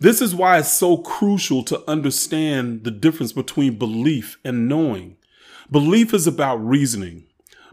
This 0.00 0.22
is 0.22 0.34
why 0.34 0.56
it's 0.56 0.72
so 0.72 0.96
crucial 0.96 1.62
to 1.64 1.86
understand 1.86 2.84
the 2.84 2.90
difference 2.90 3.34
between 3.34 3.76
belief 3.76 4.38
and 4.42 4.66
knowing. 4.66 5.18
Belief 5.70 6.14
is 6.14 6.26
about 6.26 6.66
reasoning. 6.66 7.24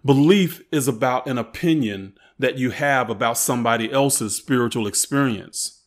Belief 0.03 0.61
is 0.69 0.89
about 0.89 1.27
an 1.27 1.37
opinion 1.37 2.11
that 2.37 2.57
you 2.57 2.71
have 2.71 3.09
about 3.09 3.37
somebody 3.37 3.89
else's 3.89 4.35
spiritual 4.35 4.85
experience. 4.85 5.78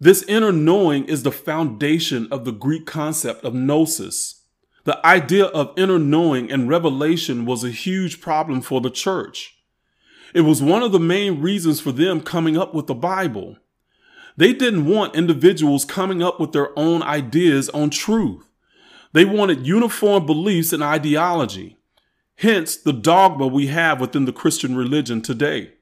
This 0.00 0.22
inner 0.24 0.52
knowing 0.52 1.04
is 1.04 1.22
the 1.22 1.32
foundation 1.32 2.26
of 2.30 2.44
the 2.44 2.52
Greek 2.52 2.84
concept 2.84 3.44
of 3.44 3.54
gnosis. 3.54 4.42
The 4.84 5.04
idea 5.06 5.46
of 5.46 5.72
inner 5.78 5.98
knowing 5.98 6.50
and 6.50 6.68
revelation 6.68 7.46
was 7.46 7.64
a 7.64 7.70
huge 7.70 8.20
problem 8.20 8.60
for 8.60 8.80
the 8.80 8.90
church. 8.90 9.56
It 10.34 10.42
was 10.42 10.60
one 10.60 10.82
of 10.82 10.92
the 10.92 10.98
main 10.98 11.40
reasons 11.40 11.80
for 11.80 11.92
them 11.92 12.20
coming 12.20 12.58
up 12.58 12.74
with 12.74 12.88
the 12.88 12.94
Bible. 12.94 13.56
They 14.36 14.52
didn't 14.52 14.86
want 14.86 15.14
individuals 15.14 15.84
coming 15.84 16.22
up 16.22 16.40
with 16.40 16.52
their 16.52 16.76
own 16.76 17.02
ideas 17.02 17.68
on 17.70 17.90
truth. 17.90 18.50
They 19.12 19.24
wanted 19.24 19.64
uniform 19.64 20.26
beliefs 20.26 20.72
and 20.72 20.82
ideology. 20.82 21.78
Hence 22.36 22.76
the 22.76 22.92
dogma 22.92 23.46
we 23.46 23.68
have 23.68 24.00
within 24.00 24.24
the 24.24 24.32
Christian 24.32 24.74
religion 24.74 25.22
today. 25.22 25.74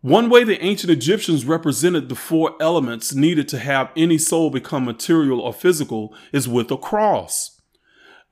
One 0.00 0.30
way 0.30 0.44
the 0.44 0.62
ancient 0.64 0.92
Egyptians 0.92 1.44
represented 1.44 2.08
the 2.08 2.14
four 2.14 2.54
elements 2.60 3.14
needed 3.14 3.48
to 3.48 3.58
have 3.58 3.90
any 3.96 4.16
soul 4.16 4.48
become 4.48 4.84
material 4.84 5.40
or 5.40 5.52
physical 5.52 6.14
is 6.32 6.46
with 6.46 6.70
a 6.70 6.76
cross. 6.76 7.60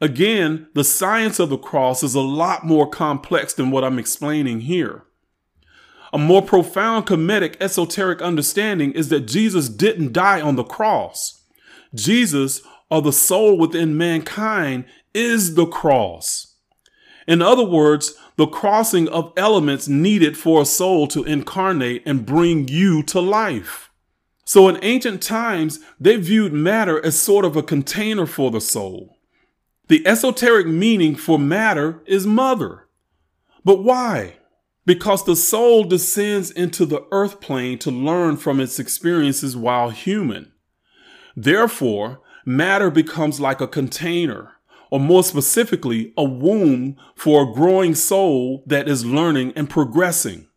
Again, 0.01 0.69
the 0.75 0.85
science 0.85 1.41
of 1.41 1.49
the 1.49 1.59
cross 1.59 2.05
is 2.05 2.15
a 2.15 2.21
lot 2.21 2.65
more 2.65 2.89
complex 2.89 3.53
than 3.53 3.73
what 3.73 3.83
I'm 3.83 3.99
explaining 3.99 4.61
here. 4.61 5.05
A 6.13 6.19
more 6.19 6.43
profound 6.43 7.07
Kemetic 7.07 7.57
esoteric 7.61 8.23
understanding 8.23 8.93
is 8.93 9.09
that 9.09 9.27
Jesus 9.27 9.69
didn't 9.69 10.13
die 10.13 10.41
on 10.41 10.55
the 10.55 10.63
cross. 10.63 11.43
Jesus, 11.95 12.63
or 12.91 13.03
the 13.03 13.13
soul 13.13 13.59
within 13.59 13.97
mankind, 13.97 14.85
is 15.13 15.57
the 15.57 15.67
cross. 15.67 16.55
In 17.27 17.43
other 17.43 17.65
words, 17.65 18.15
the 18.37 18.47
crossing 18.47 19.09
of 19.09 19.33
elements 19.37 19.89
needed 19.89 20.37
for 20.37 20.61
a 20.61 20.67
soul 20.67 21.07
to 21.09 21.25
incarnate 21.25 22.03
and 22.05 22.27
bring 22.27 22.69
you 22.69 23.03
to 23.05 23.21
life. 23.21 23.91
So 24.45 24.69
in 24.69 24.79
ancient 24.83 25.23
times, 25.23 25.81
they 25.99 26.17
viewed 26.17 26.53
matter 26.53 27.05
as 27.05 27.19
sort 27.19 27.45
of 27.45 27.57
a 27.57 27.63
container 27.63 28.27
for 28.27 28.51
the 28.51 28.61
soul. 28.61 29.17
The 29.89 30.07
esoteric 30.07 30.67
meaning 30.67 31.17
for 31.17 31.39
matter 31.39 32.03
is 32.07 32.27
mother. 32.27 32.87
But 33.65 33.83
why? 33.83 34.37
Because 34.85 35.25
the 35.25 35.35
soul 35.35 35.85
descends 35.85 36.51
into 36.51 36.87
the 36.87 37.07
earth 37.11 37.41
plane 37.41 37.79
to 37.81 37.91
learn 37.91 38.37
from 38.37 38.61
its 38.61 38.79
experiences 38.79 39.57
while 39.57 39.91
human. 39.91 40.53
Therefore, 41.35 42.21
matter 42.45 42.91
becomes 42.91 43.41
like 43.41 43.61
a 43.61 43.67
container 43.67 44.56
or 44.97 45.01
more 45.01 45.23
specifically, 45.23 46.15
a 46.17 46.25
womb 46.25 46.97
for 47.15 47.43
a 47.43 47.53
growing 47.53 47.95
soul 47.95 48.65
that 48.67 48.89
is 48.89 49.05
learning 49.05 49.53
and 49.55 49.69
progressing. 49.69 50.49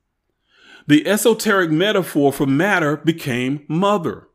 The 0.87 1.05
esoteric 1.05 1.71
metaphor 1.71 2.31
for 2.31 2.45
matter 2.47 2.95
became 2.95 3.65
mother. 3.67 4.29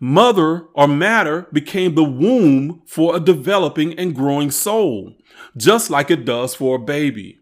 Mother 0.00 0.66
or 0.74 0.88
matter 0.88 1.46
became 1.52 1.94
the 1.94 2.02
womb 2.02 2.82
for 2.88 3.14
a 3.14 3.20
developing 3.20 3.96
and 3.96 4.16
growing 4.16 4.50
soul, 4.50 5.14
just 5.56 5.90
like 5.90 6.10
it 6.10 6.24
does 6.24 6.56
for 6.56 6.74
a 6.74 6.84
baby. 6.84 7.38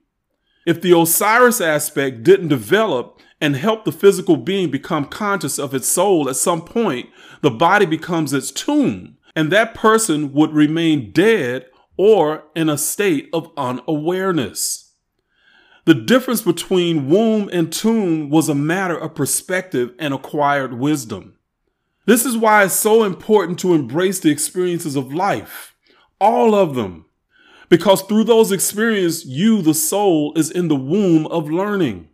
If 0.66 0.82
the 0.82 0.94
Osiris 0.94 1.62
aspect 1.62 2.22
didn't 2.22 2.48
develop 2.48 3.22
and 3.40 3.56
help 3.56 3.86
the 3.86 3.92
physical 3.92 4.36
being 4.36 4.70
become 4.70 5.06
conscious 5.06 5.58
of 5.58 5.72
its 5.72 5.88
soul 5.88 6.28
at 6.28 6.36
some 6.36 6.60
point, 6.66 7.08
the 7.40 7.50
body 7.50 7.86
becomes 7.86 8.34
its 8.34 8.50
tomb 8.50 9.15
and 9.36 9.52
that 9.52 9.74
person 9.74 10.32
would 10.32 10.52
remain 10.52 11.12
dead 11.12 11.66
or 11.98 12.44
in 12.56 12.70
a 12.70 12.78
state 12.78 13.28
of 13.34 13.52
unawareness. 13.56 14.94
The 15.84 15.94
difference 15.94 16.42
between 16.42 17.08
womb 17.08 17.48
and 17.52 17.72
tomb 17.72 18.30
was 18.30 18.48
a 18.48 18.54
matter 18.54 18.96
of 18.96 19.14
perspective 19.14 19.94
and 19.98 20.12
acquired 20.12 20.78
wisdom. 20.78 21.38
This 22.06 22.24
is 22.24 22.36
why 22.36 22.64
it's 22.64 22.74
so 22.74 23.04
important 23.04 23.58
to 23.60 23.74
embrace 23.74 24.18
the 24.18 24.30
experiences 24.30 24.96
of 24.96 25.12
life, 25.12 25.76
all 26.20 26.54
of 26.54 26.74
them, 26.74 27.04
because 27.68 28.02
through 28.02 28.24
those 28.24 28.50
experiences, 28.50 29.26
you, 29.26 29.60
the 29.60 29.74
soul, 29.74 30.32
is 30.34 30.50
in 30.50 30.68
the 30.68 30.76
womb 30.76 31.26
of 31.26 31.50
learning. 31.50 32.08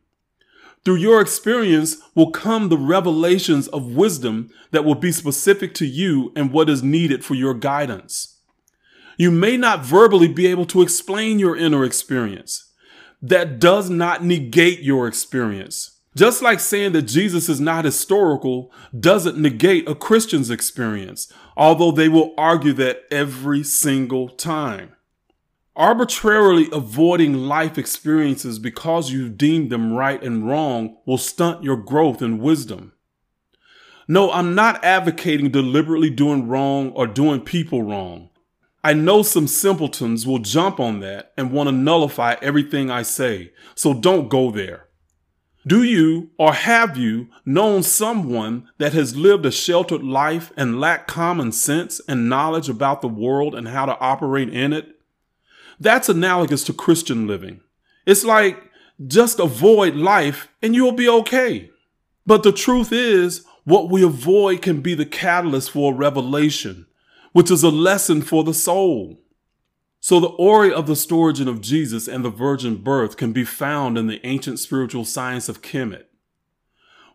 Through 0.84 0.96
your 0.96 1.20
experience 1.20 1.98
will 2.14 2.30
come 2.30 2.68
the 2.68 2.78
revelations 2.78 3.68
of 3.68 3.94
wisdom 3.94 4.50
that 4.72 4.84
will 4.84 4.96
be 4.96 5.12
specific 5.12 5.74
to 5.74 5.86
you 5.86 6.32
and 6.34 6.52
what 6.52 6.68
is 6.68 6.82
needed 6.82 7.24
for 7.24 7.34
your 7.34 7.54
guidance. 7.54 8.40
You 9.16 9.30
may 9.30 9.56
not 9.56 9.84
verbally 9.84 10.26
be 10.26 10.46
able 10.46 10.66
to 10.66 10.82
explain 10.82 11.38
your 11.38 11.56
inner 11.56 11.84
experience. 11.84 12.72
That 13.20 13.60
does 13.60 13.88
not 13.88 14.24
negate 14.24 14.80
your 14.80 15.06
experience. 15.06 16.00
Just 16.16 16.42
like 16.42 16.60
saying 16.60 16.92
that 16.92 17.02
Jesus 17.02 17.48
is 17.48 17.60
not 17.60 17.84
historical 17.84 18.72
doesn't 18.98 19.38
negate 19.38 19.88
a 19.88 19.94
Christian's 19.94 20.50
experience, 20.50 21.32
although 21.56 21.92
they 21.92 22.08
will 22.08 22.34
argue 22.36 22.72
that 22.74 23.04
every 23.10 23.62
single 23.62 24.28
time. 24.28 24.96
Arbitrarily 25.74 26.68
avoiding 26.70 27.32
life 27.32 27.78
experiences 27.78 28.58
because 28.58 29.10
you 29.10 29.30
deem 29.30 29.70
them 29.70 29.94
right 29.94 30.22
and 30.22 30.46
wrong 30.46 30.98
will 31.06 31.16
stunt 31.16 31.64
your 31.64 31.76
growth 31.76 32.20
and 32.20 32.40
wisdom. 32.40 32.92
No, 34.06 34.30
I'm 34.30 34.54
not 34.54 34.84
advocating 34.84 35.50
deliberately 35.50 36.10
doing 36.10 36.46
wrong 36.46 36.90
or 36.90 37.06
doing 37.06 37.40
people 37.40 37.82
wrong. 37.82 38.28
I 38.84 38.92
know 38.92 39.22
some 39.22 39.46
simpletons 39.46 40.26
will 40.26 40.40
jump 40.40 40.78
on 40.78 41.00
that 41.00 41.32
and 41.38 41.52
want 41.52 41.68
to 41.68 41.72
nullify 41.72 42.34
everything 42.42 42.90
I 42.90 43.02
say, 43.02 43.52
so 43.74 43.94
don't 43.94 44.28
go 44.28 44.50
there. 44.50 44.88
Do 45.66 45.84
you 45.84 46.32
or 46.36 46.52
have 46.52 46.98
you 46.98 47.28
known 47.46 47.84
someone 47.84 48.68
that 48.78 48.92
has 48.92 49.16
lived 49.16 49.46
a 49.46 49.52
sheltered 49.52 50.02
life 50.02 50.52
and 50.56 50.80
lacked 50.80 51.06
common 51.06 51.52
sense 51.52 52.00
and 52.08 52.28
knowledge 52.28 52.68
about 52.68 53.00
the 53.00 53.08
world 53.08 53.54
and 53.54 53.68
how 53.68 53.86
to 53.86 53.98
operate 54.00 54.52
in 54.52 54.72
it? 54.72 54.91
That's 55.82 56.08
analogous 56.08 56.62
to 56.64 56.72
Christian 56.72 57.26
living. 57.26 57.60
It's 58.06 58.22
like 58.22 58.70
just 59.04 59.40
avoid 59.40 59.96
life 59.96 60.46
and 60.62 60.76
you'll 60.76 60.92
be 60.92 61.08
okay. 61.08 61.70
But 62.24 62.44
the 62.44 62.52
truth 62.52 62.92
is, 62.92 63.44
what 63.64 63.90
we 63.90 64.04
avoid 64.04 64.62
can 64.62 64.80
be 64.80 64.94
the 64.94 65.04
catalyst 65.04 65.72
for 65.72 65.92
a 65.92 65.96
revelation, 65.96 66.86
which 67.32 67.50
is 67.50 67.64
a 67.64 67.70
lesson 67.70 68.22
for 68.22 68.44
the 68.44 68.54
soul. 68.54 69.18
So 69.98 70.20
the 70.20 70.28
ori 70.28 70.72
of 70.72 70.86
the 70.86 70.94
storging 70.94 71.48
of 71.48 71.60
Jesus 71.60 72.06
and 72.06 72.24
the 72.24 72.30
virgin 72.30 72.76
birth 72.76 73.16
can 73.16 73.32
be 73.32 73.44
found 73.44 73.98
in 73.98 74.06
the 74.06 74.24
ancient 74.24 74.60
spiritual 74.60 75.04
science 75.04 75.48
of 75.48 75.62
Kemet. 75.62 76.04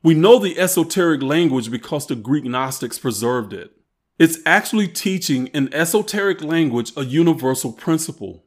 We 0.03 0.13
know 0.13 0.39
the 0.39 0.59
esoteric 0.59 1.21
language 1.21 1.71
because 1.71 2.05
the 2.05 2.15
Greek 2.15 2.43
Gnostics 2.43 2.99
preserved 2.99 3.53
it. 3.53 3.71
It's 4.19 4.39
actually 4.45 4.89
teaching 4.89 5.47
in 5.47 5.73
esoteric 5.73 6.41
language 6.41 6.91
a 6.97 7.05
universal 7.05 7.71
principle. 7.71 8.43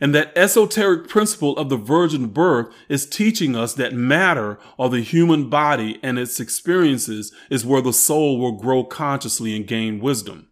And 0.00 0.14
that 0.14 0.36
esoteric 0.36 1.08
principle 1.08 1.56
of 1.56 1.68
the 1.68 1.76
virgin 1.76 2.26
birth 2.28 2.72
is 2.88 3.06
teaching 3.06 3.56
us 3.56 3.74
that 3.74 3.94
matter 3.94 4.58
or 4.76 4.90
the 4.90 5.00
human 5.00 5.48
body 5.48 5.98
and 6.02 6.18
its 6.18 6.38
experiences 6.38 7.32
is 7.50 7.64
where 7.64 7.80
the 7.80 7.92
soul 7.92 8.38
will 8.38 8.52
grow 8.52 8.84
consciously 8.84 9.56
and 9.56 9.66
gain 9.66 10.00
wisdom. 10.00 10.48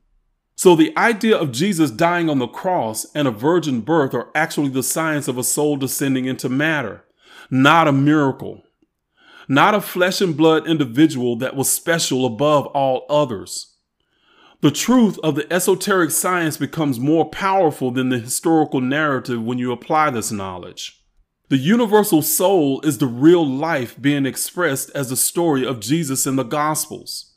So 0.57 0.77
the 0.77 0.97
idea 0.97 1.37
of 1.37 1.53
Jesus 1.53 1.91
dying 1.91 2.31
on 2.31 2.39
the 2.39 2.47
cross 2.47 3.07
and 3.15 3.27
a 3.27 3.33
virgin 3.33 3.81
birth 3.81 4.15
are 4.15 4.31
actually 4.35 4.71
the 4.71 4.83
science 4.83 5.29
of 5.29 5.37
a 5.37 5.45
soul 5.45 5.77
descending 5.77 6.27
into 6.27 6.49
matter, 6.49 7.05
not 7.51 7.89
a 7.89 7.93
miracle, 7.93 8.63
not 9.49 9.75
a 9.75 9.81
flesh 9.81 10.21
and 10.21 10.37
blood 10.37 10.67
individual 10.67 11.37
that 11.37 11.57
was 11.57 11.69
special 11.69 12.25
above 12.25 12.67
all 12.69 13.05
others. 13.11 13.74
The 14.65 14.71
truth 14.71 15.19
of 15.23 15.35
the 15.35 15.53
esoteric 15.53 16.11
science 16.11 16.57
becomes 16.57 16.99
more 16.99 17.29
powerful 17.29 17.91
than 17.91 18.09
the 18.09 18.19
historical 18.19 18.81
narrative 18.81 19.43
when 19.43 19.59
you 19.59 19.73
apply 19.73 20.09
this 20.09 20.33
knowledge. 20.33 21.05
The 21.51 21.59
universal 21.59 22.23
soul 22.23 22.81
is 22.81 22.97
the 22.97 23.07
real 23.07 23.47
life 23.47 24.01
being 24.01 24.25
expressed 24.25 24.91
as 24.95 25.11
the 25.11 25.19
story 25.19 25.67
of 25.67 25.81
Jesus 25.81 26.27
in 26.27 26.37
the 26.37 26.45
Gospels. 26.45 27.35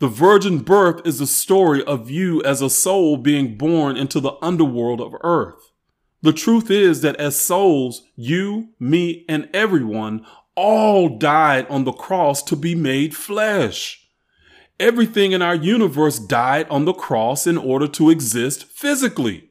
The 0.00 0.08
virgin 0.08 0.58
birth 0.58 1.00
is 1.06 1.18
the 1.18 1.26
story 1.26 1.82
of 1.84 2.10
you 2.10 2.42
as 2.42 2.60
a 2.60 2.68
soul 2.68 3.16
being 3.16 3.56
born 3.56 3.96
into 3.96 4.20
the 4.20 4.36
underworld 4.42 5.00
of 5.00 5.14
earth. 5.22 5.72
The 6.20 6.34
truth 6.34 6.70
is 6.70 7.00
that 7.00 7.16
as 7.16 7.40
souls, 7.40 8.02
you, 8.16 8.74
me, 8.78 9.24
and 9.30 9.48
everyone 9.54 10.26
all 10.56 11.16
died 11.16 11.66
on 11.70 11.84
the 11.84 11.92
cross 11.92 12.42
to 12.42 12.54
be 12.54 12.74
made 12.74 13.16
flesh. 13.16 14.09
Everything 14.80 15.32
in 15.32 15.42
our 15.42 15.54
universe 15.54 16.18
died 16.18 16.66
on 16.70 16.86
the 16.86 16.94
cross 16.94 17.46
in 17.46 17.58
order 17.58 17.86
to 17.86 18.08
exist 18.08 18.64
physically. 18.64 19.50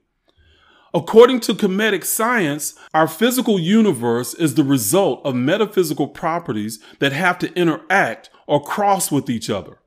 According 0.91 1.41
to 1.41 1.53
Kemetic 1.53 2.03
science, 2.03 2.73
our 2.95 3.07
physical 3.07 3.59
universe 3.59 4.33
is 4.33 4.55
the 4.55 4.63
result 4.63 5.21
of 5.23 5.35
metaphysical 5.35 6.07
properties 6.07 6.79
that 6.97 7.11
have 7.11 7.37
to 7.39 7.53
interact 7.53 8.31
or 8.47 8.59
cross 8.63 9.11
with 9.11 9.29
each 9.29 9.51
other. 9.51 9.77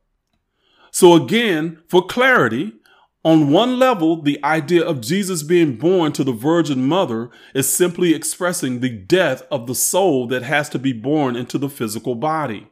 So 0.93 1.15
again, 1.15 1.83
for 1.89 2.07
clarity, 2.07 2.75
on 3.25 3.51
one 3.51 3.81
level, 3.81 4.23
the 4.23 4.39
idea 4.45 4.85
of 4.85 5.01
Jesus 5.01 5.43
being 5.43 5.77
born 5.77 6.13
to 6.13 6.23
the 6.23 6.33
Virgin 6.33 6.87
Mother 6.87 7.31
is 7.53 7.69
simply 7.69 8.15
expressing 8.15 8.79
the 8.79 8.91
death 8.91 9.43
of 9.51 9.67
the 9.67 9.75
soul 9.75 10.29
that 10.29 10.45
has 10.45 10.69
to 10.69 10.79
be 10.79 10.93
born 10.93 11.35
into 11.35 11.59
the 11.59 11.69
physical 11.69 12.15
body. 12.15 12.69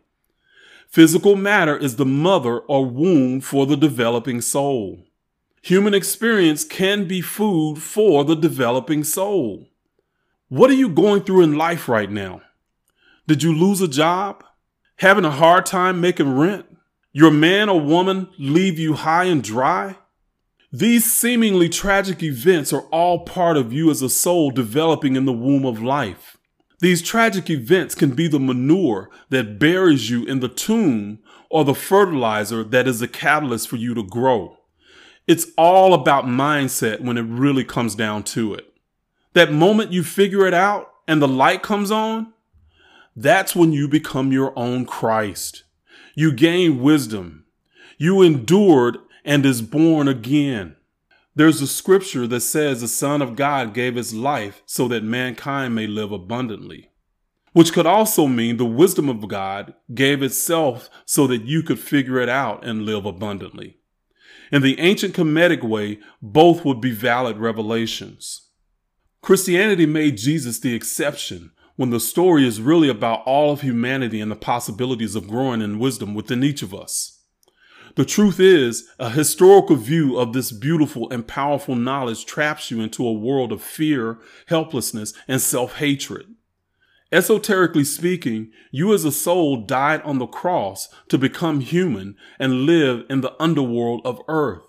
Physical 0.90 1.36
matter 1.36 1.76
is 1.76 1.94
the 1.96 2.04
mother 2.04 2.58
or 2.58 2.84
womb 2.84 3.40
for 3.40 3.64
the 3.64 3.76
developing 3.76 4.40
soul. 4.40 5.06
Human 5.62 5.94
experience 5.94 6.64
can 6.64 7.06
be 7.06 7.20
food 7.20 7.80
for 7.80 8.24
the 8.24 8.34
developing 8.34 9.04
soul. 9.04 9.68
What 10.48 10.68
are 10.68 10.74
you 10.74 10.88
going 10.88 11.22
through 11.22 11.42
in 11.42 11.56
life 11.56 11.88
right 11.88 12.10
now? 12.10 12.42
Did 13.28 13.44
you 13.44 13.56
lose 13.56 13.80
a 13.80 13.86
job? 13.86 14.42
Having 14.96 15.26
a 15.26 15.30
hard 15.30 15.64
time 15.64 16.00
making 16.00 16.36
rent? 16.36 16.66
Your 17.12 17.30
man 17.30 17.68
or 17.68 17.80
woman 17.80 18.28
leave 18.36 18.76
you 18.76 18.94
high 18.94 19.24
and 19.24 19.44
dry? 19.44 19.96
These 20.72 21.12
seemingly 21.12 21.68
tragic 21.68 22.20
events 22.20 22.72
are 22.72 22.86
all 22.90 23.20
part 23.20 23.56
of 23.56 23.72
you 23.72 23.92
as 23.92 24.02
a 24.02 24.10
soul 24.10 24.50
developing 24.50 25.14
in 25.14 25.24
the 25.24 25.32
womb 25.32 25.64
of 25.64 25.80
life. 25.80 26.36
These 26.80 27.02
tragic 27.02 27.50
events 27.50 27.94
can 27.94 28.10
be 28.12 28.26
the 28.26 28.40
manure 28.40 29.10
that 29.28 29.58
buries 29.58 30.08
you 30.08 30.24
in 30.24 30.40
the 30.40 30.48
tomb 30.48 31.18
or 31.50 31.64
the 31.64 31.74
fertilizer 31.74 32.64
that 32.64 32.88
is 32.88 33.00
the 33.00 33.08
catalyst 33.08 33.68
for 33.68 33.76
you 33.76 33.94
to 33.94 34.02
grow. 34.02 34.56
It's 35.26 35.48
all 35.58 35.92
about 35.92 36.24
mindset 36.24 37.00
when 37.00 37.18
it 37.18 37.22
really 37.22 37.64
comes 37.64 37.94
down 37.94 38.22
to 38.24 38.54
it. 38.54 38.72
That 39.34 39.52
moment 39.52 39.92
you 39.92 40.02
figure 40.02 40.46
it 40.46 40.54
out 40.54 40.92
and 41.06 41.20
the 41.20 41.28
light 41.28 41.62
comes 41.62 41.90
on, 41.90 42.32
that's 43.14 43.54
when 43.54 43.72
you 43.72 43.86
become 43.86 44.32
your 44.32 44.58
own 44.58 44.86
Christ. 44.86 45.64
You 46.14 46.32
gain 46.32 46.80
wisdom. 46.80 47.44
You 47.98 48.22
endured 48.22 48.98
and 49.24 49.44
is 49.44 49.60
born 49.60 50.08
again. 50.08 50.76
There's 51.34 51.62
a 51.62 51.66
scripture 51.66 52.26
that 52.26 52.40
says 52.40 52.80
the 52.80 52.88
Son 52.88 53.22
of 53.22 53.36
God 53.36 53.72
gave 53.72 53.94
his 53.94 54.12
life 54.12 54.62
so 54.66 54.88
that 54.88 55.04
mankind 55.04 55.74
may 55.74 55.86
live 55.86 56.10
abundantly, 56.10 56.90
which 57.52 57.72
could 57.72 57.86
also 57.86 58.26
mean 58.26 58.56
the 58.56 58.64
wisdom 58.64 59.08
of 59.08 59.26
God 59.28 59.74
gave 59.94 60.22
itself 60.22 60.90
so 61.04 61.28
that 61.28 61.42
you 61.42 61.62
could 61.62 61.78
figure 61.78 62.18
it 62.18 62.28
out 62.28 62.66
and 62.66 62.84
live 62.84 63.06
abundantly. 63.06 63.78
In 64.50 64.62
the 64.62 64.80
ancient 64.80 65.14
Kemetic 65.14 65.62
way, 65.62 66.00
both 66.20 66.64
would 66.64 66.80
be 66.80 66.90
valid 66.90 67.38
revelations. 67.38 68.48
Christianity 69.22 69.86
made 69.86 70.16
Jesus 70.16 70.58
the 70.58 70.74
exception 70.74 71.52
when 71.76 71.90
the 71.90 72.00
story 72.00 72.46
is 72.46 72.60
really 72.60 72.88
about 72.88 73.22
all 73.24 73.52
of 73.52 73.60
humanity 73.60 74.20
and 74.20 74.30
the 74.30 74.36
possibilities 74.36 75.14
of 75.14 75.28
growing 75.28 75.62
in 75.62 75.78
wisdom 75.78 76.14
within 76.14 76.42
each 76.42 76.62
of 76.62 76.74
us. 76.74 77.19
The 77.96 78.04
truth 78.04 78.38
is, 78.38 78.88
a 78.98 79.10
historical 79.10 79.76
view 79.76 80.16
of 80.16 80.32
this 80.32 80.52
beautiful 80.52 81.10
and 81.10 81.26
powerful 81.26 81.74
knowledge 81.74 82.24
traps 82.24 82.70
you 82.70 82.80
into 82.80 83.06
a 83.06 83.12
world 83.12 83.52
of 83.52 83.62
fear, 83.62 84.18
helplessness, 84.46 85.12
and 85.26 85.40
self-hatred. 85.40 86.26
Esoterically 87.12 87.82
speaking, 87.82 88.52
you 88.70 88.94
as 88.94 89.04
a 89.04 89.10
soul 89.10 89.64
died 89.64 90.00
on 90.02 90.18
the 90.18 90.26
cross 90.26 90.88
to 91.08 91.18
become 91.18 91.60
human 91.60 92.16
and 92.38 92.62
live 92.62 93.04
in 93.10 93.20
the 93.20 93.34
underworld 93.42 94.00
of 94.04 94.20
earth. 94.28 94.62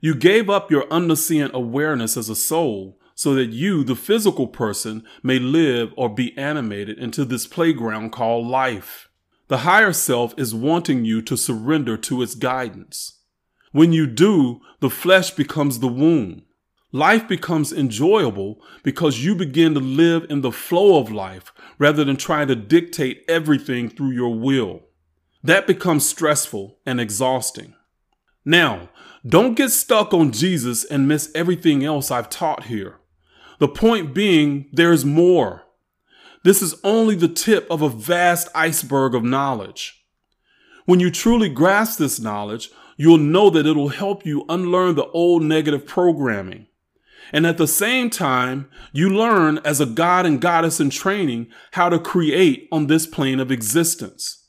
You 0.00 0.14
gave 0.14 0.48
up 0.48 0.70
your 0.70 0.88
omniscient 0.92 1.52
awareness 1.52 2.16
as 2.16 2.28
a 2.28 2.36
soul 2.36 3.00
so 3.16 3.34
that 3.34 3.46
you, 3.46 3.82
the 3.82 3.96
physical 3.96 4.46
person, 4.46 5.02
may 5.22 5.40
live 5.40 5.92
or 5.96 6.08
be 6.08 6.36
animated 6.38 6.98
into 6.98 7.24
this 7.24 7.46
playground 7.46 8.12
called 8.12 8.46
life. 8.46 9.08
The 9.48 9.58
higher 9.58 9.92
self 9.92 10.34
is 10.36 10.54
wanting 10.54 11.04
you 11.04 11.22
to 11.22 11.36
surrender 11.36 11.96
to 11.98 12.22
its 12.22 12.34
guidance. 12.34 13.20
When 13.72 13.92
you 13.92 14.06
do, 14.06 14.60
the 14.80 14.90
flesh 14.90 15.30
becomes 15.30 15.78
the 15.78 15.88
womb. 15.88 16.42
Life 16.92 17.28
becomes 17.28 17.72
enjoyable 17.72 18.60
because 18.82 19.24
you 19.24 19.34
begin 19.34 19.74
to 19.74 19.80
live 19.80 20.26
in 20.30 20.40
the 20.40 20.50
flow 20.50 20.98
of 20.98 21.12
life 21.12 21.52
rather 21.78 22.04
than 22.04 22.16
trying 22.16 22.48
to 22.48 22.56
dictate 22.56 23.22
everything 23.28 23.88
through 23.88 24.12
your 24.12 24.34
will. 24.34 24.80
That 25.42 25.66
becomes 25.66 26.08
stressful 26.08 26.78
and 26.86 27.00
exhausting. 27.00 27.74
Now, 28.44 28.88
don't 29.26 29.54
get 29.54 29.70
stuck 29.70 30.14
on 30.14 30.32
Jesus 30.32 30.84
and 30.84 31.06
miss 31.06 31.30
everything 31.34 31.84
else 31.84 32.10
I've 32.10 32.30
taught 32.30 32.64
here. 32.64 33.00
The 33.58 33.68
point 33.68 34.14
being, 34.14 34.70
there's 34.72 35.04
more. 35.04 35.65
This 36.46 36.62
is 36.62 36.76
only 36.84 37.16
the 37.16 37.26
tip 37.26 37.68
of 37.72 37.82
a 37.82 37.88
vast 37.88 38.46
iceberg 38.54 39.16
of 39.16 39.24
knowledge. 39.24 40.06
When 40.84 41.00
you 41.00 41.10
truly 41.10 41.48
grasp 41.48 41.98
this 41.98 42.20
knowledge, 42.20 42.70
you'll 42.96 43.18
know 43.18 43.50
that 43.50 43.66
it'll 43.66 43.88
help 43.88 44.24
you 44.24 44.44
unlearn 44.48 44.94
the 44.94 45.06
old 45.06 45.42
negative 45.42 45.88
programming. 45.88 46.68
And 47.32 47.48
at 47.48 47.58
the 47.58 47.66
same 47.66 48.10
time, 48.10 48.70
you 48.92 49.08
learn 49.08 49.58
as 49.64 49.80
a 49.80 49.86
god 49.86 50.24
and 50.24 50.40
goddess 50.40 50.78
in 50.78 50.88
training 50.88 51.48
how 51.72 51.88
to 51.88 51.98
create 51.98 52.68
on 52.70 52.86
this 52.86 53.08
plane 53.08 53.40
of 53.40 53.50
existence. 53.50 54.46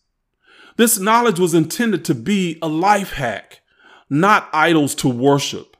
This 0.75 0.99
knowledge 0.99 1.39
was 1.39 1.55
intended 1.55 2.05
to 2.05 2.13
be 2.13 2.59
a 2.61 2.67
life 2.67 3.13
hack, 3.13 3.61
not 4.07 4.49
idols 4.53 4.93
to 4.93 5.09
worship. 5.09 5.75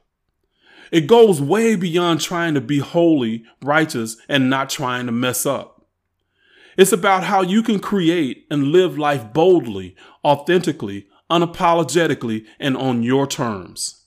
It 0.90 1.06
goes 1.06 1.40
way 1.40 1.76
beyond 1.76 2.20
trying 2.20 2.54
to 2.54 2.60
be 2.60 2.80
holy, 2.80 3.44
righteous, 3.62 4.16
and 4.28 4.50
not 4.50 4.68
trying 4.68 5.06
to 5.06 5.12
mess 5.12 5.46
up. 5.46 5.77
It's 6.78 6.92
about 6.92 7.24
how 7.24 7.42
you 7.42 7.64
can 7.64 7.80
create 7.80 8.46
and 8.52 8.68
live 8.68 8.96
life 8.96 9.32
boldly, 9.32 9.96
authentically, 10.24 11.08
unapologetically, 11.28 12.46
and 12.60 12.76
on 12.76 13.02
your 13.02 13.26
terms. 13.26 14.06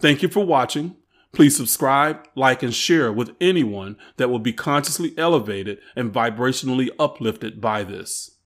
Thank 0.00 0.22
you 0.22 0.28
for 0.28 0.44
watching. 0.44 0.96
Please 1.32 1.54
subscribe, 1.54 2.26
like, 2.34 2.62
and 2.62 2.74
share 2.74 3.12
with 3.12 3.36
anyone 3.42 3.98
that 4.16 4.30
will 4.30 4.38
be 4.38 4.54
consciously 4.54 5.12
elevated 5.18 5.80
and 5.94 6.12
vibrationally 6.12 6.88
uplifted 6.98 7.60
by 7.60 7.84
this. 7.84 8.38